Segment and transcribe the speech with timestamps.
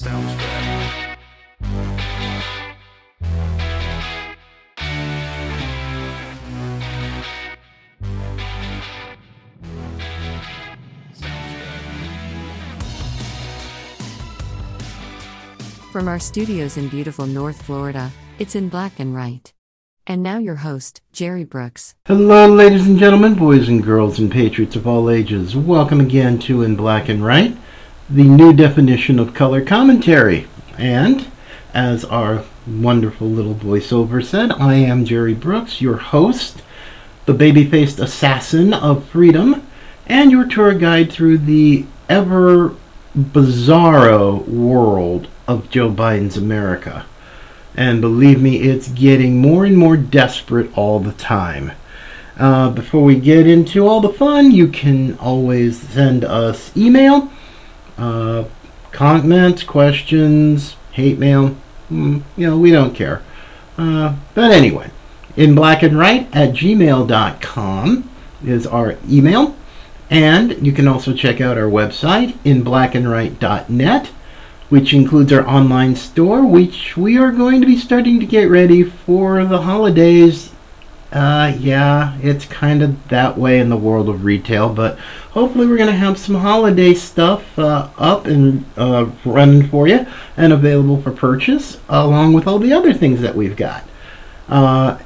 [0.00, 1.18] Sounds good.
[15.92, 19.52] From our studios in beautiful North Florida, it's in black and white.
[20.06, 21.94] And now your host, Jerry Brooks.
[22.06, 25.54] Hello, ladies and gentlemen, boys and girls, and patriots of all ages.
[25.54, 27.54] Welcome again to In Black and White,
[28.10, 30.46] the new definition of color commentary.
[30.76, 31.30] And,
[31.72, 36.62] as our wonderful little voiceover said, I am Jerry Brooks, your host,
[37.26, 39.64] the baby faced assassin of freedom,
[40.06, 42.74] and your tour guide through the ever
[43.16, 47.06] bizarro world of Joe Biden's America.
[47.76, 51.72] And believe me, it's getting more and more desperate all the time.
[52.36, 57.30] Uh, before we get into all the fun, you can always send us email,
[57.98, 58.44] uh,
[58.92, 61.56] comments, questions, hate mail.
[61.90, 63.22] Mm, you know, we don't care.
[63.78, 64.90] Uh, but anyway,
[65.36, 68.10] in black and white at gmail.com
[68.44, 69.56] is our email.
[70.08, 74.10] And you can also check out our website, in inblackandwhite.net
[74.70, 78.84] which includes our online store, which we are going to be starting to get ready
[78.84, 80.52] for the holidays.
[81.12, 84.96] Uh, yeah, it's kind of that way in the world of retail, but
[85.30, 90.06] hopefully we're going to have some holiday stuff uh, up and uh, running for you
[90.36, 93.84] and available for purchase, along with all the other things that we've got.
[94.48, 94.98] Uh,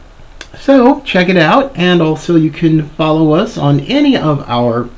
[0.59, 4.89] so check it out, and also you can follow us on any of our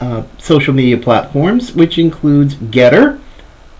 [0.00, 3.20] uh, social media platforms, which includes Gettr.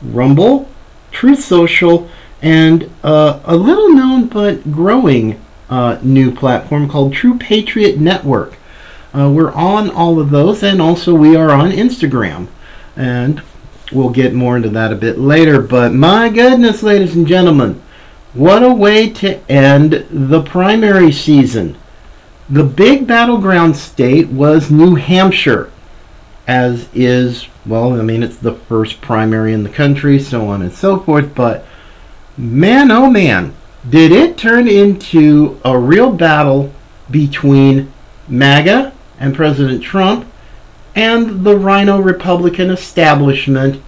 [0.02, 0.68] Rumble,
[1.10, 2.08] Truth Social,
[2.40, 8.57] and uh, a little known but growing uh, new platform called True Patriot Network.
[9.14, 12.48] Uh, we're on all of those, and also we are on Instagram.
[12.96, 13.42] And
[13.92, 15.60] we'll get more into that a bit later.
[15.60, 17.82] But my goodness, ladies and gentlemen,
[18.34, 21.76] what a way to end the primary season.
[22.50, 25.70] The big battleground state was New Hampshire,
[26.46, 30.72] as is well, I mean, it's the first primary in the country, so on and
[30.72, 31.66] so forth, but
[32.36, 33.54] man, oh man,
[33.88, 36.72] did it turn into a real battle
[37.10, 37.92] between
[38.26, 40.26] MAGA and President Trump
[40.94, 43.82] and the RINO Republican establishment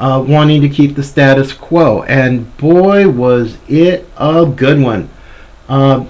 [0.00, 2.02] uh, wanting to keep the status quo.
[2.02, 5.08] And boy, was it a good one.
[5.68, 6.06] Uh,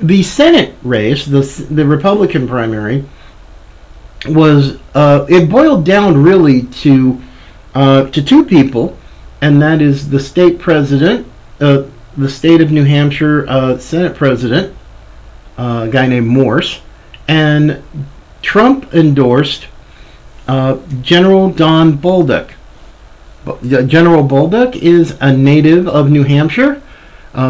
[0.00, 3.04] the Senate race, the, the Republican primary,
[4.26, 7.20] was uh, it boiled down really to
[7.74, 8.96] uh, to two people,
[9.40, 11.26] and that is the state president,
[11.60, 11.84] uh,
[12.16, 14.76] the state of New Hampshire uh, Senate president,
[15.56, 16.80] a guy named Morse,
[17.28, 17.82] and
[18.42, 19.66] Trump endorsed
[20.48, 22.52] uh, General Don Bolduc.
[23.86, 26.82] General Bolduc is a native of New Hampshire,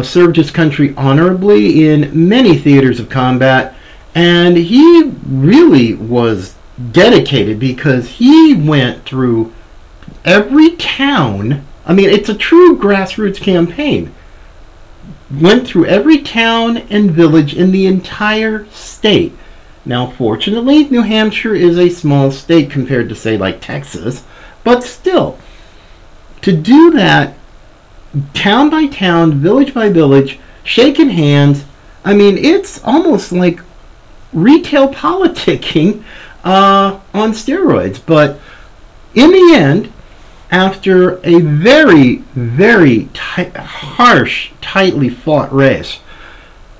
[0.01, 3.75] served his country honorably in many theaters of combat,
[4.15, 6.55] and he really was
[6.91, 9.53] dedicated because he went through
[10.25, 11.65] every town.
[11.85, 14.13] I mean, it's a true grassroots campaign.
[15.41, 19.33] Went through every town and village in the entire state.
[19.85, 24.23] Now, fortunately, New Hampshire is a small state compared to, say, like Texas,
[24.63, 25.37] but still,
[26.41, 27.35] to do that
[28.33, 31.65] town by town, village by village, shaking hands,
[32.05, 33.59] I mean, it's almost like
[34.31, 36.03] retail politicking
[36.43, 37.99] uh, on steroids.
[38.05, 38.39] But
[39.15, 39.91] in the end,
[40.51, 45.99] after a very, very tight, harsh, tightly fought race,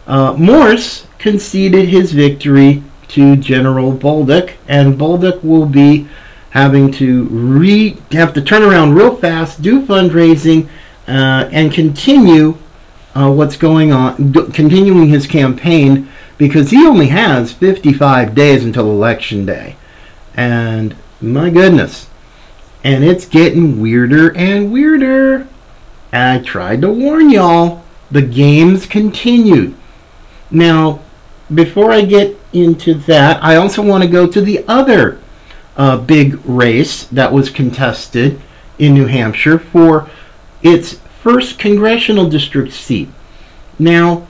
[0.08, 6.08] uh, Morse conceded his victory to General Bolduc, and Bolduc will be
[6.52, 10.68] having to re have to turn around real fast, do fundraising,
[11.08, 12.58] uh, and continue
[13.16, 18.90] uh, what's going on, d- continuing his campaign because he only has 55 days until
[18.90, 19.76] election day.
[20.36, 22.10] And my goodness.
[22.84, 25.48] And it's getting weirder and weirder.
[26.12, 27.84] I tried to warn y'all.
[28.12, 29.76] The games continued.
[30.52, 31.00] Now,
[31.56, 35.20] before I get into that, I also want to go to the other
[35.76, 38.40] uh, big race that was contested
[38.80, 40.10] in New Hampshire for
[40.62, 43.10] its first congressional district seat.
[43.80, 44.28] Now,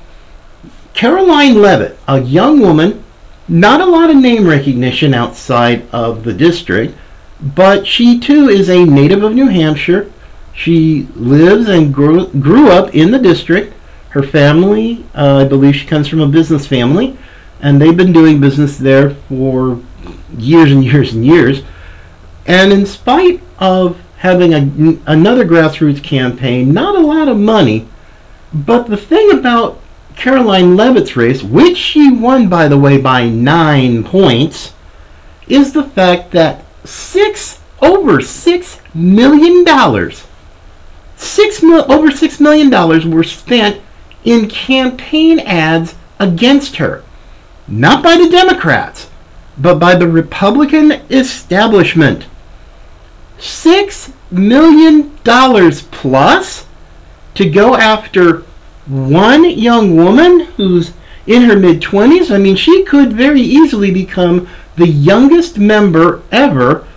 [0.93, 3.03] Karoline Leavitt, a young woman,
[3.47, 6.95] not a lot of name recognition outside of the district,
[7.41, 10.11] but she too is a native of New Hampshire.
[10.53, 13.73] She lives and grew, grew up in the district.
[14.13, 17.17] Her family, uh, I believe she comes from a business family,
[17.61, 19.81] and they've been doing business there for
[20.37, 21.63] years and years and years.
[22.45, 27.87] And in spite of having a, another grassroots campaign, not a lot of money.
[28.53, 29.81] But the thing about
[30.13, 34.75] Karoline Leavitt's race, which she won, by the way, by nine points,
[35.47, 40.27] is the fact that six over six million dollars,
[41.15, 43.81] six mil, over six million dollars were spent
[44.23, 47.03] in campaign ads against her,
[47.67, 49.09] not by the Democrats,
[49.57, 52.25] but by the Republican establishment.
[53.37, 56.65] Six million dollars plus
[57.35, 58.43] to go after
[58.85, 60.93] one young woman who's
[61.27, 62.33] in her mid 20s.
[62.33, 66.87] I mean, she could very easily become the youngest member ever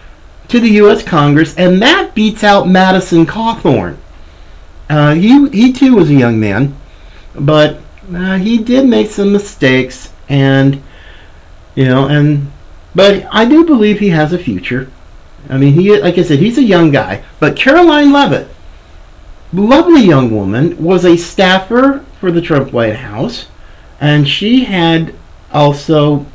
[0.49, 1.03] to the U.S.
[1.03, 3.97] Congress, and that beats out Madison Cawthorn.
[4.89, 6.77] Uh, he, he too was a young man,
[7.41, 7.81] but
[8.15, 10.83] uh, he did make some mistakes, and
[11.75, 12.51] you know, and
[12.95, 14.91] but I do believe he has a future.
[15.49, 17.25] I mean, he like I said, he's a young guy.
[17.41, 18.49] But Karoline Leavitt,
[19.53, 23.47] lovely young woman, was a staffer for the Trump White House,
[24.01, 25.15] and she had
[25.53, 26.27] also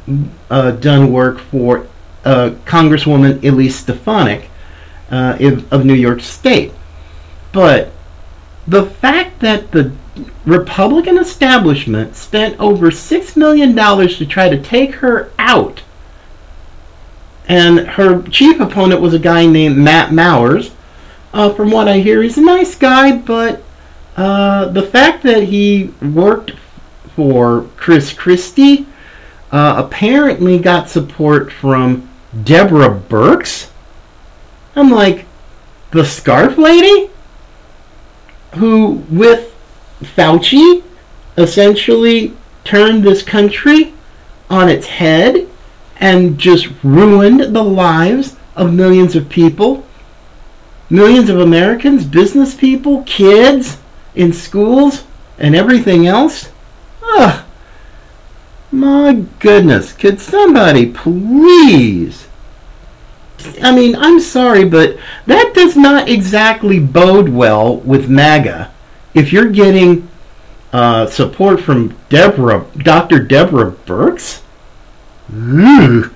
[0.49, 1.87] uh, done work for
[2.25, 4.49] uh, Congresswoman Elise Stefanik
[5.09, 5.37] uh,
[5.71, 6.71] of New York State.
[7.51, 7.91] But
[8.67, 9.91] the fact that the
[10.45, 15.81] Republican establishment spent over $6 million to try to take her out
[17.51, 20.71] and her chief opponent was a guy named Matt Mowers.
[21.33, 23.61] Uh, from what I hear, he's a nice guy, but
[24.15, 26.51] uh, the fact that he worked
[27.13, 28.85] for Chris Christie
[29.51, 32.09] uh, apparently got support from
[32.43, 33.69] Deborah Birx.
[34.73, 35.25] I'm like,
[35.91, 37.09] the scarf lady?
[38.55, 39.50] Who, with
[40.01, 40.83] Fauci,
[41.37, 42.33] essentially
[42.63, 43.93] turned this country
[44.49, 45.47] on its head
[45.97, 49.85] and just ruined the lives of millions of people.
[50.89, 53.77] Millions of Americans, business people, kids
[54.15, 55.05] in schools,
[55.37, 56.49] and everything else.
[57.03, 57.45] Ugh.
[58.71, 62.27] My goodness, could somebody please?
[63.61, 68.71] I mean, I'm sorry, but that does not exactly bode well with MAGA.
[69.13, 70.07] If you're getting
[70.73, 73.19] uh, support from Deborah, Dr.
[73.19, 73.75] Deborah
[75.33, 76.09] Ooh,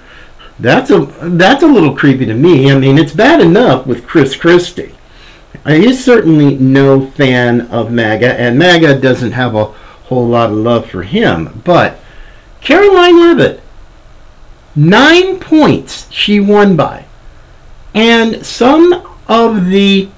[0.59, 2.71] that's a that's a little creepy to me.
[2.71, 4.95] I mean, it's bad enough with Chris Christie.
[5.65, 10.89] He's certainly no fan of MAGA, and MAGA doesn't have a whole lot of love
[10.89, 11.62] for him.
[11.63, 12.00] But
[12.62, 13.62] Karoline Leavitt,
[14.75, 17.06] nine points she won by,
[17.94, 20.09] and some of the,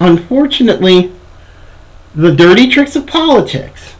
[0.00, 1.12] unfortunately,
[2.14, 3.94] the dirty tricks of politics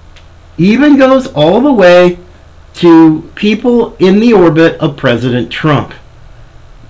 [0.58, 2.18] even goes all the way
[2.74, 5.94] to people in the orbit of President Trump.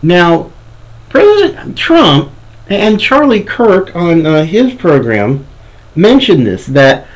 [0.02, 0.50] Now,
[1.08, 2.32] President Trump
[2.68, 5.46] and Charlie Kirk on uh, his program
[5.94, 7.06] mentioned this that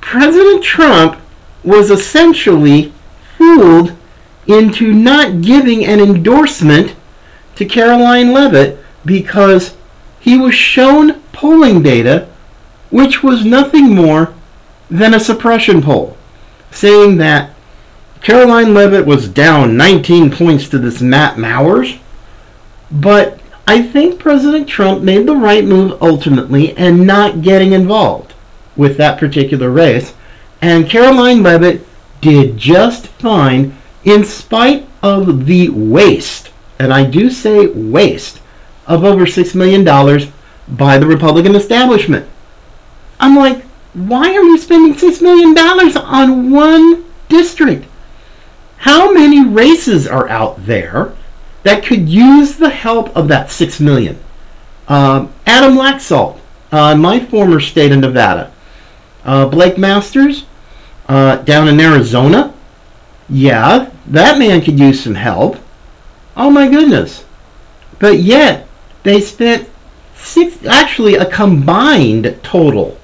[0.00, 1.20] President Trump
[1.64, 2.92] was essentially
[3.36, 3.96] fooled
[4.46, 6.94] into not giving an endorsement
[7.56, 9.76] to Karoline Leavitt because
[10.20, 12.28] he was shown polling data
[12.90, 14.34] which was nothing more
[14.90, 16.16] than a suppression poll
[16.70, 17.54] saying that
[18.20, 21.98] Karoline Leavitt was down 19 points to this Matt Mowers,
[22.90, 28.34] but I think President Trump made the right move ultimately and not getting involved
[28.76, 30.14] with that particular race.
[30.60, 31.86] And Karoline Leavitt
[32.20, 38.40] did just fine in spite of the waste, and I do say waste,
[38.86, 39.84] of over $6 million
[40.68, 42.28] by the Republican establishment.
[43.20, 43.62] I'm like,
[43.94, 45.56] why are you spending $6 million
[45.96, 47.86] on one district?
[48.78, 51.12] How many races are out there
[51.62, 54.18] that could use the help of that six million?
[54.86, 56.38] Um, Adam Laxalt,
[56.70, 58.52] uh, my former state of Nevada.
[59.24, 60.44] Uh, Blake Masters,
[61.08, 62.54] uh, down in Arizona.
[63.28, 65.56] Yeah, that man could use some help.
[66.36, 67.24] Oh my goodness.
[67.98, 68.68] But yet,
[69.02, 69.68] they spent
[70.14, 72.96] six, actually a combined total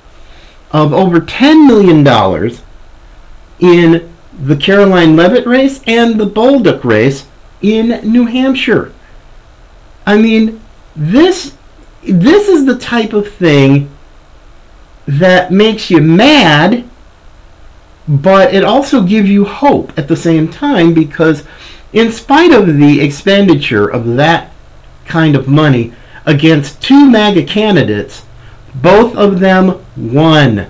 [0.73, 2.01] of over $10 million
[3.61, 4.13] in
[4.43, 7.27] the Karoline Leavitt race and the Bolduc race
[7.61, 8.93] in New Hampshire.
[10.07, 10.61] I mean,
[10.97, 11.55] this
[12.03, 13.89] this is the type of thing
[15.07, 16.85] that makes you mad,
[18.09, 21.45] but it also gives you hope at the same time because
[21.93, 24.53] in spite of the expenditure of that
[25.05, 25.93] kind of money
[26.27, 28.25] against two MAGA candidates,
[28.75, 30.67] both of them won.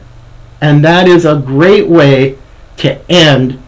[0.61, 2.38] And that is a great way
[2.78, 3.61] to end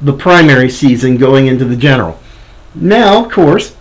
[0.00, 2.18] the primary season going into the general.
[2.74, 3.74] Now, of course,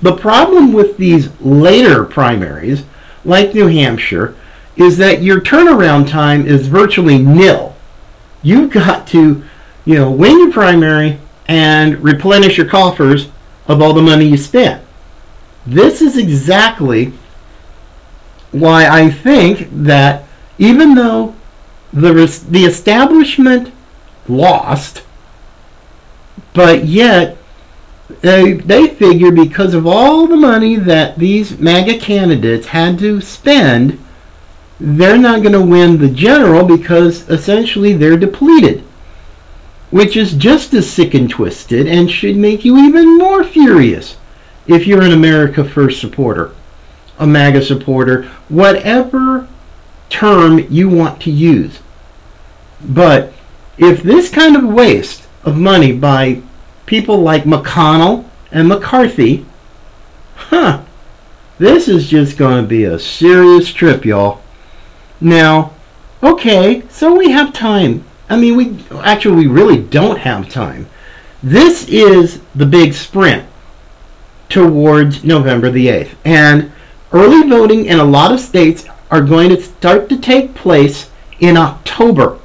[0.00, 2.84] The problem with these later primaries,
[3.24, 4.36] like New Hampshire,
[4.76, 7.74] is that your turnaround time is virtually nil.
[8.42, 9.42] You've got to,
[9.84, 13.28] you know, win your primary and replenish your coffers
[13.66, 14.84] of all the money you spent.
[15.66, 17.12] This is exactly
[18.52, 20.24] why I think that
[20.58, 21.34] even though
[21.92, 23.72] the res- the establishment
[24.28, 25.02] lost,
[26.52, 27.36] but yet
[28.20, 34.02] they, they figure because of all the money that these MAGA candidates had to spend,
[34.80, 38.82] they're not going to win the general because essentially they're depleted.
[39.90, 44.16] Which is just as sick and twisted and should make you even more furious
[44.66, 46.52] if you're an America First supporter,
[47.18, 49.48] a MAGA supporter, whatever
[50.08, 51.80] term you want to use.
[52.80, 53.32] But
[53.76, 56.42] if this kind of waste of money by
[56.86, 59.44] people like McConnell and McCarthy,
[60.34, 60.82] huh,
[61.58, 64.40] this is just going to be a serious trip, y'all.
[65.20, 65.72] Now,
[66.22, 68.04] okay, so we have time.
[68.30, 70.88] I mean, we actually we really don't have time.
[71.42, 73.46] This is the big sprint
[74.48, 76.14] towards November the 8th.
[76.24, 76.72] And
[77.12, 81.10] early voting in a lot of states are going to start to take place
[81.40, 82.38] in October.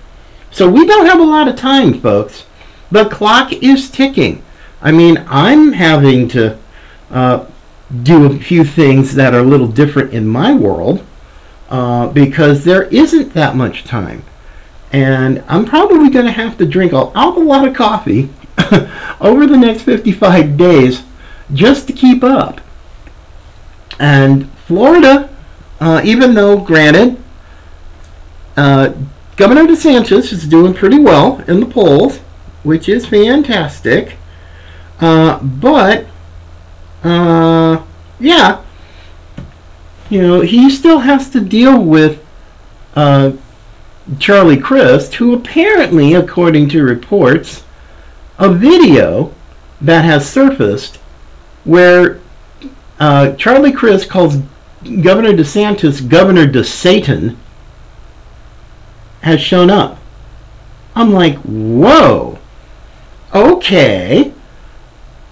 [0.51, 2.45] So we don't have a lot of time, folks.
[2.91, 4.43] The clock is ticking.
[4.81, 6.57] I mean, I'm having to
[7.09, 7.45] uh,
[8.03, 11.05] do a few things that are a little different in my world
[11.69, 14.23] uh, because there isn't that much time.
[14.91, 18.29] And I'm probably going to have to drink an awful lot of coffee
[19.19, 21.01] over the next 55 days
[21.51, 22.61] just to keep up.
[23.99, 25.29] And Florida,
[25.79, 27.21] uh, even though, granted,
[28.57, 28.91] uh,
[29.35, 32.17] Governor DeSantis is doing pretty well in the polls,
[32.63, 34.17] which is fantastic.
[34.99, 36.07] Uh, but,
[37.03, 37.83] uh,
[38.19, 38.63] yeah,
[40.09, 42.25] you know, he still has to deal with
[42.95, 43.33] uh,
[44.17, 47.63] Charlie Crist, who apparently, according to reports,
[48.39, 49.35] a video
[49.81, 50.95] that has surfaced
[51.63, 52.19] where
[52.99, 54.37] uh, Charlie Crist calls
[54.83, 57.37] Governor DeSantis Governor DeSatan,
[59.23, 59.97] has shown up.
[60.95, 62.37] I'm like, whoa,
[63.33, 64.33] okay.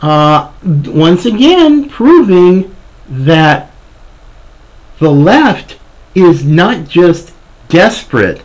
[0.01, 2.73] Uh, once again, proving
[3.07, 3.71] that
[4.99, 5.77] the left
[6.15, 7.33] is not just
[7.67, 8.41] desperate,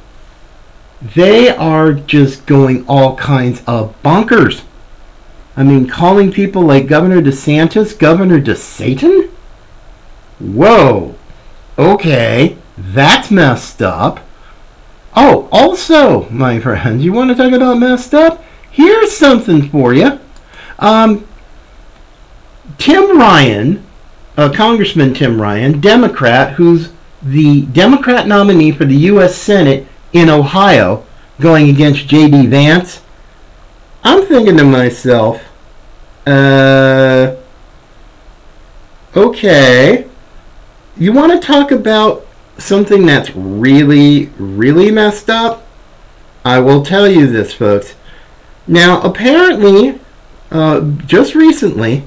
[1.15, 4.63] they are just going all kinds of bonkers.
[5.57, 9.31] I mean, calling people like Governor DeSantis Governor de Satan?
[10.39, 11.15] Whoa.
[11.79, 14.21] Okay, that's messed up.
[15.15, 18.43] Oh, also, my friends, you want to talk about messed up?
[18.71, 20.19] Here's something for you.
[20.79, 21.27] Um,
[22.79, 23.83] Tim Ryan,
[24.37, 26.91] uh, Congressman Tim Ryan, Democrat, who's
[27.23, 29.35] the Democrat nominee for the U.S.
[29.35, 31.05] Senate in Ohio,
[31.41, 32.47] going against J.D.
[32.47, 33.03] Vance.
[34.05, 35.43] I'm thinking to myself,
[36.27, 37.37] uh,
[39.17, 40.07] okay,
[40.99, 42.27] you want to talk about
[42.59, 45.67] something that's really, really messed up?
[46.45, 47.95] I will tell you this, folks.
[48.67, 50.01] Now, apparently,
[50.51, 52.05] uh, just recently,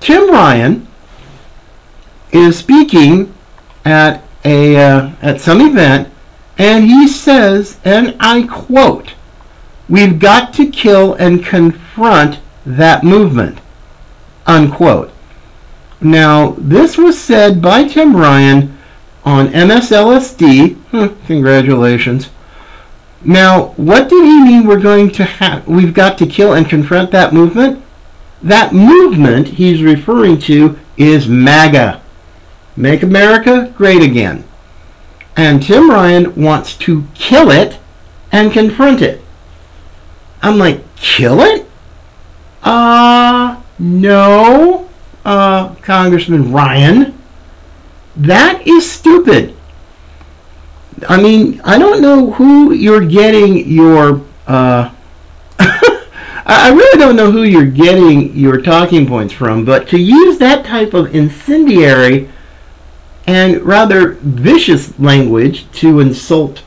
[0.00, 0.86] Tim Ryan
[2.32, 3.34] is speaking
[3.84, 6.08] at a uh, at some event,
[6.56, 9.14] and he says, and I quote,
[9.88, 13.58] "We've got to kill and confront that movement."
[14.46, 15.12] Unquote.
[16.00, 18.78] Now, this was said by Tim Ryan
[19.24, 20.78] on MSLSD.
[20.90, 22.30] Huh, congratulations.
[23.22, 25.68] Now, what did he mean we're going to have?
[25.68, 27.84] We've got to kill and confront that movement?
[28.42, 32.00] That movement he's referring to is MAGA.
[32.76, 34.44] Make America Great Again.
[35.36, 37.78] And Tim Ryan wants to kill it
[38.32, 39.22] and confront it.
[40.42, 41.66] I'm like, kill it?
[42.62, 44.89] Uh, no,
[45.24, 47.16] uh, Congressman Ryan.
[48.16, 49.56] That is stupid.
[51.08, 54.22] I mean, I don't know who you're getting your.
[54.46, 54.92] Uh,
[55.58, 60.66] I really don't know who you're getting your talking points from, but to use that
[60.66, 62.28] type of incendiary
[63.26, 66.64] and rather vicious language to insult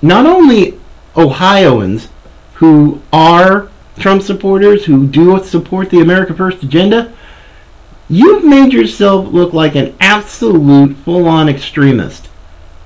[0.00, 0.78] not only
[1.16, 2.08] Ohioans
[2.54, 3.68] who are
[3.98, 7.12] Trump supporters, who do support the America First agenda,
[8.08, 12.28] you've made yourself look like an absolute full on extremist.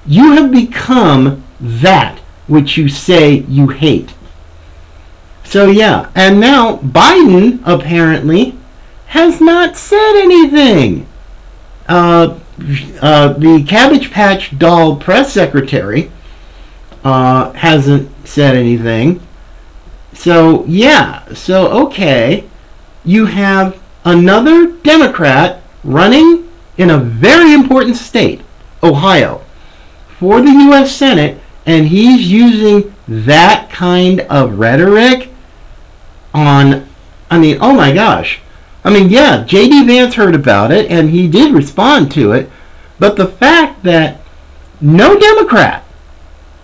[0.06, 4.14] You have become that which you say you hate.
[5.44, 8.54] So, yeah, and now Biden apparently
[9.06, 11.06] has not said anything.
[11.88, 12.38] Uh,
[13.00, 16.10] uh, the Cabbage Patch Doll press secretary
[17.04, 19.20] uh, hasn't said anything.
[20.12, 22.44] So, yeah, so okay,
[23.04, 26.48] you have another Democrat running
[26.78, 28.40] in a very important state,
[28.82, 29.44] Ohio,
[30.18, 30.94] for the U.S.
[30.94, 35.30] Senate, and he's using that kind of rhetoric
[36.32, 36.88] on,
[37.30, 38.40] I mean, oh my gosh.
[38.84, 39.86] I mean, yeah, J.D.
[39.86, 42.50] Vance heard about it and he did respond to it,
[42.98, 44.20] but the fact that
[44.80, 45.84] no Democrat,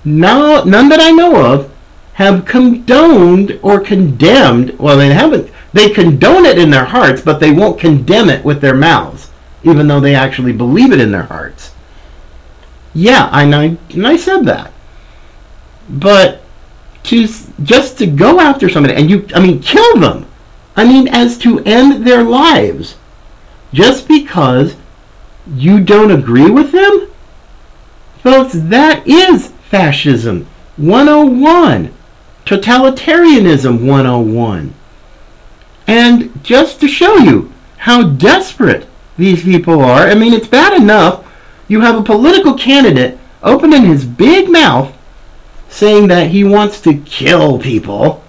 [0.04, 1.70] no, none that I know of,
[2.14, 7.50] have condoned or condemned, well, they haven't, they condone it in their hearts, but they
[7.50, 9.30] won't condemn it with their mouths,
[9.64, 11.74] even though they actually believe it in their hearts.
[12.94, 14.72] Yeah, I know, and I said that.
[15.88, 16.42] But
[17.02, 17.26] to
[17.64, 20.26] just to go after somebody and you, I mean, kill them.
[20.76, 22.96] I mean, as to end their lives,
[23.72, 24.76] just because
[25.56, 27.08] you don't agree with them,
[28.22, 31.92] folks, that is fascism 101,
[32.46, 34.74] totalitarianism 101.
[35.86, 38.86] And just to show you how desperate
[39.16, 41.24] these people are, I mean, it's bad enough
[41.68, 44.94] you have a political candidate opening his big mouth
[45.68, 48.22] saying that he wants to kill people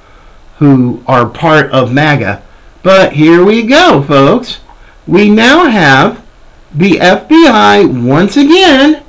[0.58, 2.42] who are part of MAGA.
[2.82, 4.60] But here we go, folks.
[5.06, 6.26] We now have
[6.74, 9.04] the FBI once again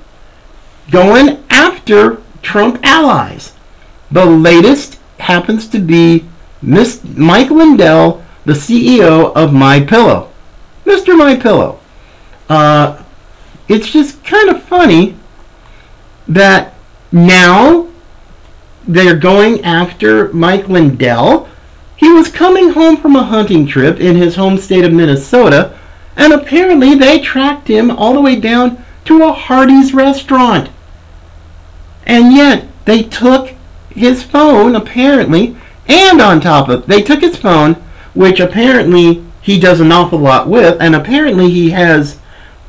[0.91, 3.55] going after Trump allies.
[4.11, 6.25] The latest happens to be
[6.63, 10.33] Miss Mike Lindell, the CEO of My Pillow.
[10.87, 11.19] Mr.
[11.19, 11.81] My Pillow.
[12.49, 13.03] Uh,
[13.69, 15.17] it's just kind of funny
[16.29, 16.75] that
[17.11, 17.89] now
[18.87, 21.49] they're going after Mike Lindell.
[21.97, 25.77] He was coming home from a hunting trip in his home state of Minnesota,
[26.15, 30.71] and apparently they tracked him all the way down to a Hardee's restaurant.
[32.07, 33.55] And yet they took
[33.91, 35.57] his phone, apparently,
[35.89, 37.83] and on top of they took his phone,
[38.17, 42.19] which apparently he does an awful lot with, and apparently he has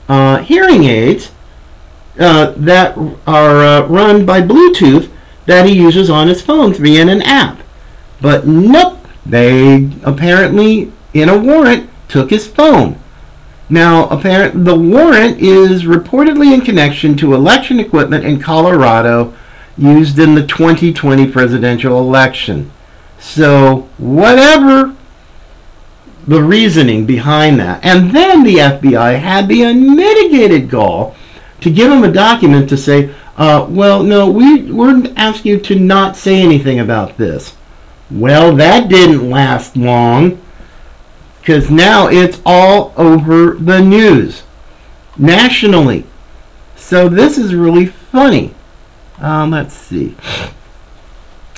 [0.10, 1.31] uh, hearing aids
[2.19, 5.10] uh, that are uh, run by Bluetooth
[5.45, 7.60] that he uses on his phone via an app.
[8.21, 12.99] But nope, they apparently, in a warrant, took his phone.
[13.69, 19.33] Now, apparent the warrant is reportedly in connection to election equipment in Colorado
[19.77, 22.71] used in the 2020 presidential election.
[23.19, 24.96] So, whatever
[26.27, 27.83] the reasoning behind that.
[27.83, 31.15] And then the FBI had the unmitigated gall
[31.61, 35.75] to give him a document to say, uh, well, no, we, we're asking you to
[35.75, 37.55] not say anything about this.
[38.11, 40.41] Well, that didn't last long
[41.39, 44.43] because now it's all over the news
[45.17, 46.05] nationally.
[46.75, 48.53] So this is really funny.
[49.19, 50.15] Um, let's see.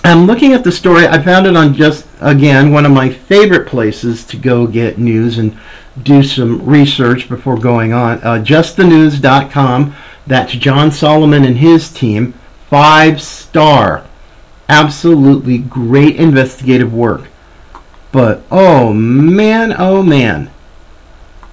[0.04, 1.08] I'm looking at the story.
[1.08, 5.38] I found it on just, again, one of my favorite places to go get news
[5.38, 5.58] and
[6.04, 8.20] do some research before going on.
[8.20, 9.96] Uh, justthenews.com.
[10.26, 12.34] That's John Solomon and his team.
[12.70, 14.06] Five star.
[14.70, 17.28] Absolutely great investigative work.
[18.12, 20.50] But oh man, oh man.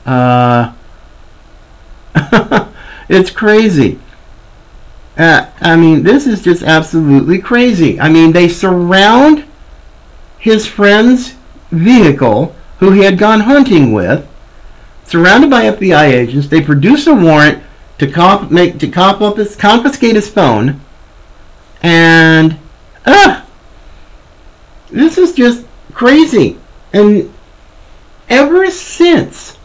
[0.05, 0.73] Uh,
[3.09, 3.99] it's crazy.
[5.19, 7.99] Uh, I mean, this is just absolutely crazy.
[7.99, 9.45] I mean, they surround
[10.39, 11.35] his friend's
[11.71, 14.29] vehicle, who he had gone hunting with,
[15.05, 16.49] surrounded by FBI agents.
[16.49, 17.63] They produce a warrant
[17.99, 20.81] to make to cop up his confiscate his phone,
[21.83, 22.59] and
[23.07, 23.47] ah,
[24.91, 26.59] this is just crazy.
[26.93, 27.33] And
[28.29, 29.57] ever since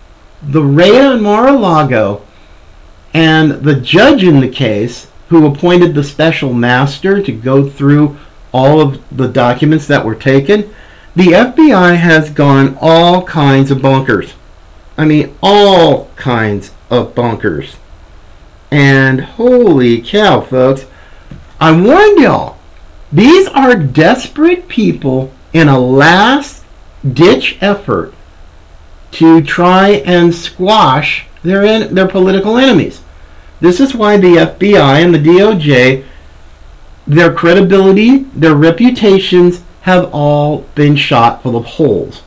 [0.41, 2.25] the Rhea and Mar-a-Lago
[3.13, 8.17] and the judge in the case, who appointed the special master to go through
[8.51, 10.75] all of the documents that were taken,
[11.15, 14.33] the FBI has gone all kinds of bonkers.
[14.97, 17.77] I mean, all kinds of bonkers.
[18.71, 20.85] And holy cow, folks,
[21.61, 22.57] I warned y'all,
[23.09, 26.65] these are desperate people in a last
[27.09, 28.13] ditch effort
[29.11, 33.01] to try and squash their, their political enemies.
[33.61, 36.03] This is why the FBI and the DOJ,
[37.07, 42.23] their credibility, their reputations have all been shot full of holes.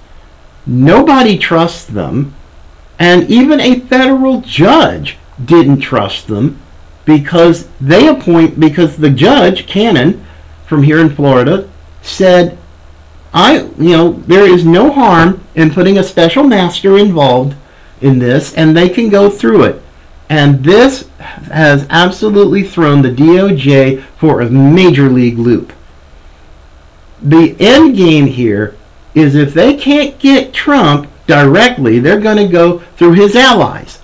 [0.64, 2.34] Nobody trusts them,
[2.98, 6.60] and even a federal judge didn't trust them
[7.04, 10.24] because they appoint because the judge Cannon
[10.64, 11.68] from here in Florida
[12.00, 12.56] said
[13.34, 17.56] I, you know, there is no harm in putting a special master involved
[18.00, 19.82] in this, and they can go through it.
[20.28, 25.72] And this has absolutely thrown the DOJ for a major league loop.
[27.20, 28.76] The end game here
[29.14, 34.00] is if they can't get Trump directly, they're going to go through his allies,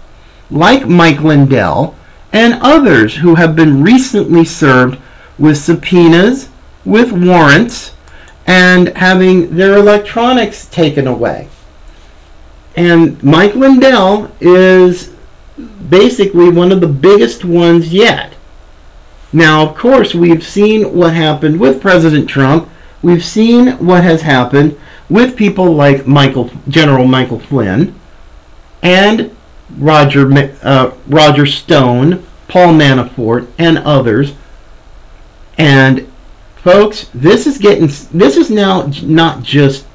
[0.50, 1.94] like Mike Lindell
[2.32, 4.98] and others who have been recently served
[5.38, 6.48] with subpoenas,
[6.84, 7.92] with warrants,
[8.46, 11.48] and having their electronics taken away.
[12.76, 15.14] And Mike Lindell is
[15.88, 18.34] basically one of the biggest ones yet.
[19.32, 22.68] Now, of course, we've seen what happened with President Trump.
[23.02, 27.94] We've seen what has happened with people like Michael, General Michael Flynn,
[28.82, 29.34] and
[29.78, 30.30] Roger
[30.62, 34.34] uh, Roger Stone, Paul Manafort, and others.
[35.56, 36.10] And
[36.56, 39.86] folks, this is getting this is now not just.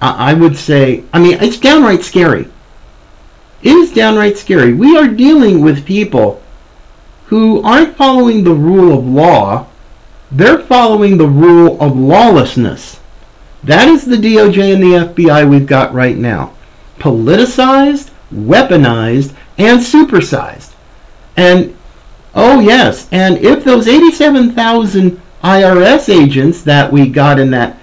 [0.00, 2.46] I would say, I mean, it's downright scary.
[3.62, 4.72] Is downright scary.
[4.72, 6.42] We are dealing with people
[7.26, 9.66] who aren't following the rule of law,
[10.30, 13.00] they're following the rule of lawlessness.
[13.64, 16.54] That is the DOJ and the FBI we've got right now.
[16.98, 20.72] Politicized, weaponized, and supersized.
[21.36, 21.76] And,
[22.34, 27.78] oh yes, and if those 87,000 IRS agents that we got in that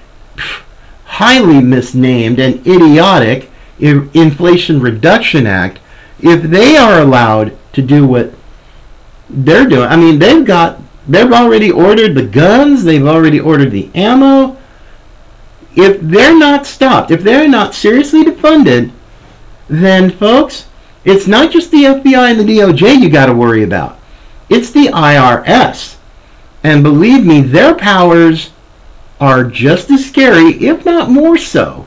[1.05, 5.79] highly misnamed and idiotic Inflation Reduction Act,
[6.19, 8.33] if they are allowed to do what
[9.29, 13.89] they're doing, I mean, they've got, they've already ordered the guns, they've already ordered the
[13.93, 14.57] ammo.
[15.75, 18.91] If they're not stopped, if they're not seriously defunded,
[19.67, 20.67] then folks,
[21.03, 23.99] it's not just the FBI and the DOJ you got to worry about.
[24.49, 25.97] It's the IRS.
[26.63, 28.51] And believe me, their powers
[29.19, 31.84] are just as scary, if not more so,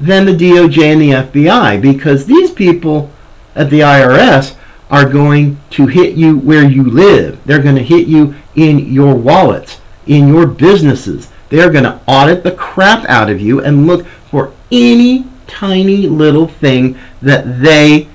[0.00, 3.10] than the DOJ and the FBI because these people
[3.54, 4.56] at the IRS
[4.90, 7.42] are going to hit you where you live.
[7.44, 11.30] They're going to hit you in your wallets, in your businesses.
[11.48, 16.46] They're going to audit the crap out of you and look for any tiny little
[16.46, 18.08] thing that they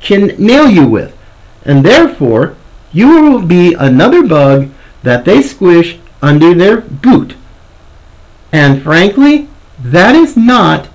[0.00, 1.16] can nail you with.
[1.64, 2.56] And therefore,
[2.92, 4.70] you will be another bug
[5.02, 7.34] that they squish under their boot.
[8.52, 9.48] And frankly,
[9.78, 10.88] that is not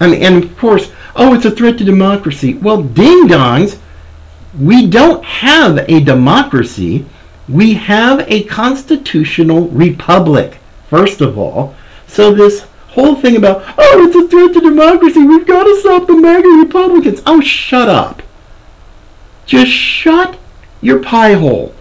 [0.00, 2.54] I mean, and of course, oh, it's a threat to democracy.
[2.54, 3.78] Well, ding dongs,
[4.58, 7.06] we don't have a democracy.
[7.48, 11.74] We have a constitutional republic, first of all.
[12.06, 16.06] So this whole thing about, oh, it's a threat to democracy, we've got to stop
[16.06, 17.22] the MAGA Republicans.
[17.26, 18.22] Oh, shut up.
[19.46, 20.38] Just shut
[20.80, 21.74] your pie hole.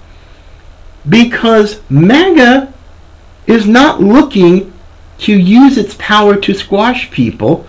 [1.07, 2.73] Because MAGA
[3.47, 4.73] is not looking
[5.19, 7.67] to use its power to squash people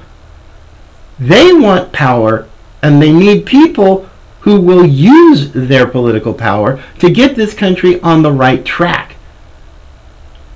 [1.19, 2.49] they want power
[2.83, 4.09] and they need people
[4.41, 9.17] who will use their political power to get this country on the right track.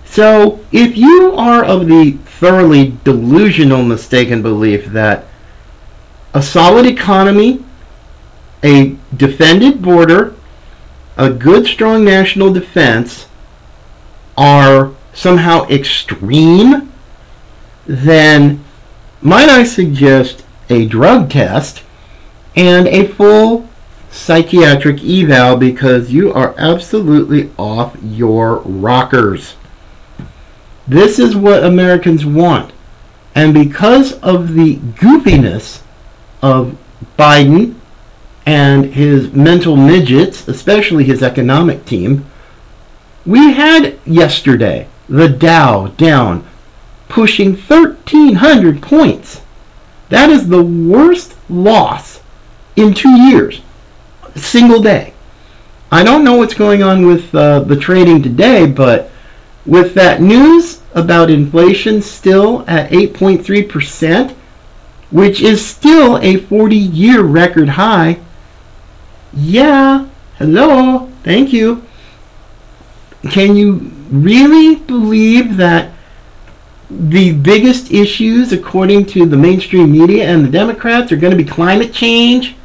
[0.05, 5.27] So, if you are of the thoroughly delusional mistaken belief that
[6.35, 7.64] a solid economy,
[8.62, 10.35] a defended border,
[11.16, 13.27] a good strong national defense
[14.37, 16.92] are somehow extreme,
[17.87, 18.62] then
[19.21, 21.83] might I suggest a drug test,
[22.57, 23.68] and a full
[24.11, 29.54] psychiatric eval because you are absolutely off your rockers.
[30.87, 32.72] This is what Americans want.
[33.35, 35.83] And because of the goofiness
[36.42, 36.76] of
[37.18, 37.74] Biden
[38.46, 42.24] and his mental midgets, especially his economic team,
[43.26, 46.46] we had yesterday the Dow down
[47.09, 49.42] pushing 1,300 points.
[50.09, 52.21] That is the worst loss
[52.77, 53.61] in two years,
[54.35, 55.12] single day.
[55.90, 59.11] I don't know what's going on with uh, the trading today, but
[59.66, 64.33] with that news about inflation still at 8.3%,
[65.11, 68.18] which is still a 40 year record high,
[69.33, 71.85] yeah, hello, thank you.
[73.31, 75.92] Can you really believe that
[76.90, 81.48] the biggest issues, according to the mainstream media and the Democrats, are going to be
[81.48, 82.57] climate change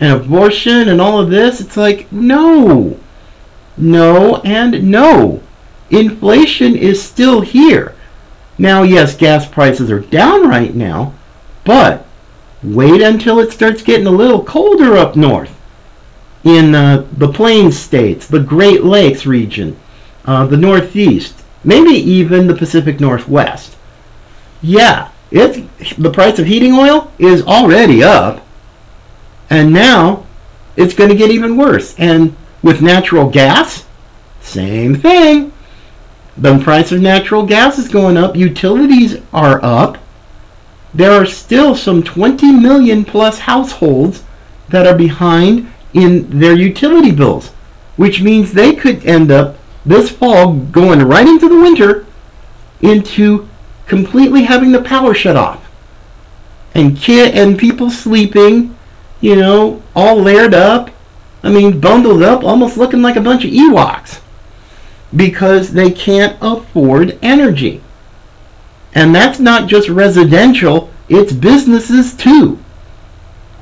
[0.00, 1.60] and abortion and all of this.
[1.60, 2.98] It's like, no,
[3.76, 5.40] no, and no.
[5.90, 7.94] Inflation is still here.
[8.58, 11.14] Now, yes, gas prices are down right now,
[11.64, 12.06] but
[12.62, 15.56] wait until it starts getting a little colder up north
[16.42, 19.76] in uh, the Plains states, the Great Lakes region,
[20.24, 23.76] uh, the Northeast maybe even the Pacific Northwest.
[24.62, 25.58] Yeah, it's
[25.96, 28.46] the price of heating oil is already up,
[29.50, 30.26] and now
[30.76, 31.94] it's going to get even worse.
[31.98, 33.84] And with natural gas,
[34.40, 35.52] same thing.
[36.36, 38.36] The price of natural gas is going up.
[38.36, 39.98] Utilities are up.
[40.92, 44.24] There are still some 20 million plus households
[44.68, 47.50] that are behind in their utility bills,
[47.96, 52.06] which means they could end up this fall going right into the winter
[52.80, 53.48] into
[53.86, 55.70] completely having the power shut off.
[56.74, 58.76] And kid and people sleeping,
[59.20, 60.90] you know, all layered up.
[61.42, 64.20] I mean, bundled up, almost looking like a bunch of Ewoks.
[65.14, 67.82] Because they can't afford energy.
[68.94, 72.58] And that's not just residential, it's businesses too.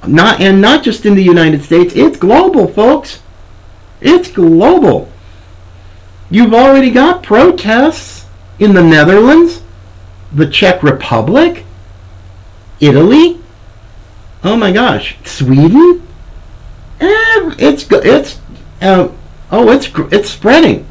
[0.06, 3.22] Not and not just in the United States, it's global, folks.
[4.00, 5.11] It's global.
[6.32, 8.24] You've already got protests
[8.58, 9.60] in the Netherlands,
[10.32, 11.66] the Czech Republic,
[12.80, 13.38] Italy.
[14.42, 16.08] Oh my gosh, Sweden.
[17.00, 18.40] Eh, it's it's
[18.80, 19.08] uh,
[19.50, 20.86] oh it's it's spreading.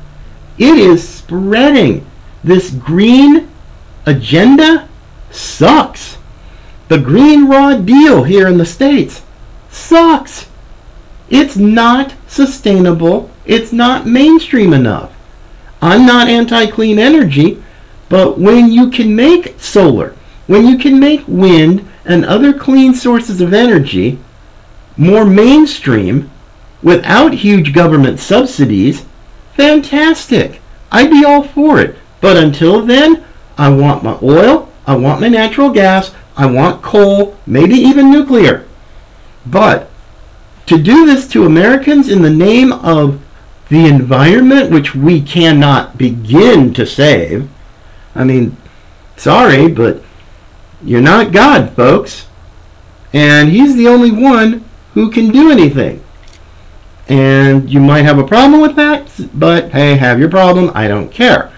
[0.60, 2.06] It is spreading.
[2.44, 3.50] This green
[4.06, 4.88] agenda
[5.32, 6.20] sucks.
[6.88, 9.24] The green raw deal here in the States
[9.72, 10.48] sucks.
[11.32, 13.32] It's not sustainable.
[13.48, 15.12] It's not mainstream enough.
[15.82, 17.62] I'm not anti clean energy,
[18.10, 20.16] but when you can make solar,
[20.48, 24.20] when you can make wind and other clean sources of energy
[24.98, 26.30] more mainstream
[26.84, 29.06] without huge government subsidies,
[29.54, 30.62] fantastic.
[30.92, 31.96] I'd be all for it.
[32.20, 33.24] But until then,
[33.58, 38.68] I want my oil, I want my natural gas, I want coal, maybe even nuclear.
[39.46, 39.90] But
[40.68, 43.21] to do this to Americans in the name of
[43.72, 47.50] the environment, which we cannot begin to save.
[48.14, 48.58] I mean,
[49.16, 50.04] sorry, but
[50.84, 52.28] you're not God, folks.
[53.14, 56.04] And He's the only one who can do anything.
[57.08, 60.72] And you might have a problem with that, but hey, have your problem.
[60.74, 61.54] I don't care.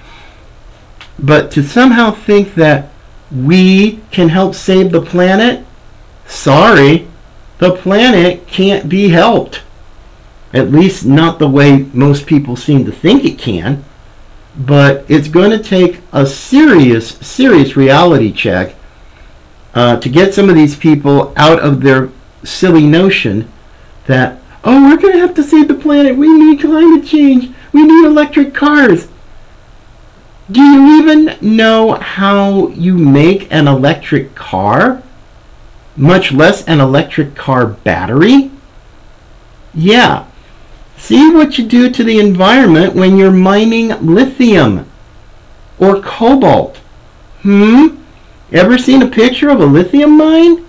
[1.18, 2.90] But to somehow think that
[3.32, 5.66] we can help save the planet,
[6.28, 7.08] sorry,
[7.58, 9.64] the planet can't be helped.
[10.54, 13.84] At least not the way most people seem to think it can.
[14.56, 18.76] But it's going to take a serious, serious reality check
[19.74, 22.10] uh, to get some of these people out of their
[22.44, 23.52] silly notion
[24.06, 26.16] that, oh, we're going to have to save the planet.
[26.16, 27.54] We need climate change.
[27.72, 29.08] We need electric cars.
[30.52, 35.02] Do you even know how you make an electric car?
[35.96, 38.52] Much less an electric car battery?
[39.74, 40.28] Yeah,
[41.04, 44.90] See what you do to the environment when you're mining lithium
[45.78, 46.78] or cobalt.
[47.42, 47.98] Hmm?
[48.54, 50.66] Ever seen a picture of a lithium mine?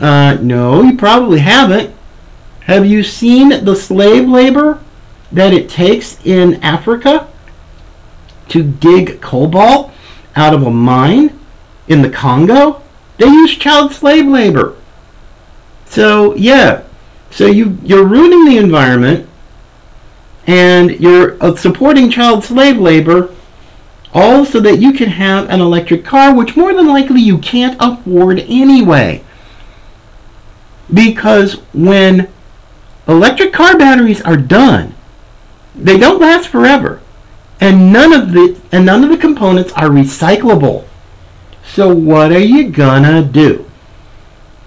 [0.00, 1.94] Uh, no, you probably haven't.
[2.62, 4.80] Have you seen the slave labor
[5.30, 7.28] that it takes in Africa
[8.48, 9.92] to dig cobalt
[10.34, 11.38] out of a mine
[11.86, 12.82] in the Congo?
[13.18, 14.74] They use child slave labor.
[15.84, 16.82] So, yeah,
[17.32, 19.28] so you, you're ruining the environment
[20.46, 23.34] and you're uh, supporting child slave labor
[24.14, 27.76] all so that you can have an electric car, which more than likely you can't
[27.80, 29.24] afford anyway.
[30.92, 32.28] Because when
[33.08, 34.94] electric car batteries are done,
[35.74, 37.00] they don't last forever.
[37.60, 40.84] And none of the and none of the components are recyclable.
[41.64, 43.70] So what are you gonna do?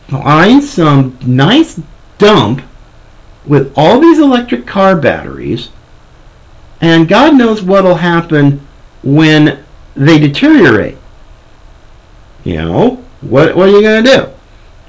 [0.08, 1.80] Find some nice
[2.18, 2.62] dump
[3.46, 5.70] with all these electric car batteries,
[6.82, 8.66] and God knows what'll happen
[9.04, 9.64] when
[9.96, 10.98] they deteriorate.
[12.44, 14.30] You know, what, what are you going to do?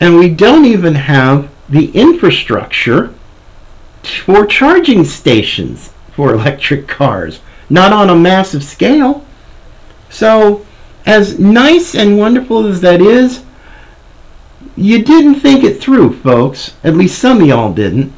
[0.00, 3.14] And we don't even have the infrastructure
[4.02, 9.24] for charging stations for electric cars, not on a massive scale.
[10.10, 10.64] So,
[11.04, 13.42] as nice and wonderful as that is,
[14.76, 16.74] you didn't think it through, folks.
[16.84, 18.12] At least some of y'all didn't.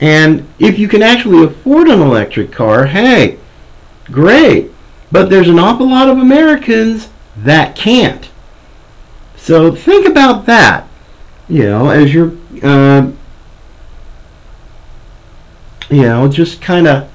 [0.00, 3.38] And if you can actually afford an electric car, hey,
[4.06, 4.70] great.
[5.10, 8.28] But there's an awful lot of Americans that can't.
[9.36, 10.88] So think about that,
[11.48, 13.10] you know, as you're, uh,
[15.90, 17.10] you know, just kind of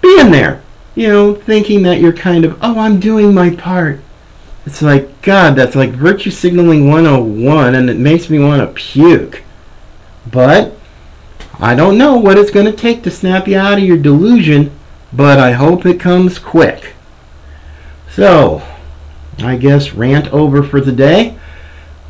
[0.00, 0.62] being there,
[0.94, 4.00] you know, thinking that you're kind of, oh, I'm doing my part.
[4.64, 9.42] It's like, God, that's like virtue signaling 101, and it makes me want to puke.
[10.30, 10.74] But
[11.58, 14.70] I don't know what it's going to take to snap you out of your delusion
[15.12, 16.94] but I hope it comes quick.
[18.10, 18.62] So,
[19.38, 21.36] I guess rant over for the day.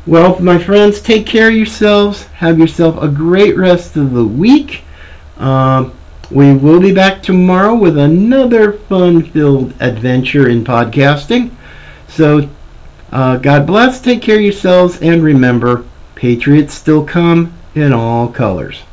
[0.05, 2.25] Well, my friends, take care of yourselves.
[2.27, 4.83] Have yourself a great rest of the week.
[5.37, 5.93] Um,
[6.31, 11.51] we will be back tomorrow with another fun filled adventure in podcasting.
[12.15, 12.47] So,
[13.11, 18.83] uh, God bless, take care of yourselves, and remember, Patriots still come in all colors.